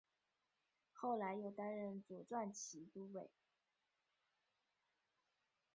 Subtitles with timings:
[0.93, 3.29] 后来又担任左转骑都尉。